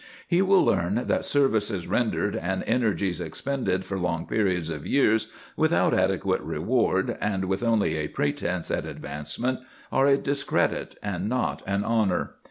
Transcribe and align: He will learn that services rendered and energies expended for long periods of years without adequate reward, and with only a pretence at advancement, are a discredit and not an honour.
He 0.27 0.41
will 0.41 0.65
learn 0.65 0.95
that 1.05 1.25
services 1.25 1.85
rendered 1.85 2.35
and 2.35 2.63
energies 2.65 3.21
expended 3.21 3.85
for 3.85 3.99
long 3.99 4.25
periods 4.25 4.71
of 4.71 4.87
years 4.87 5.31
without 5.55 5.93
adequate 5.93 6.41
reward, 6.41 7.19
and 7.21 7.45
with 7.45 7.61
only 7.61 7.97
a 7.97 8.07
pretence 8.07 8.71
at 8.71 8.87
advancement, 8.87 9.59
are 9.91 10.07
a 10.07 10.17
discredit 10.17 10.95
and 11.03 11.29
not 11.29 11.61
an 11.67 11.83
honour. 11.83 12.31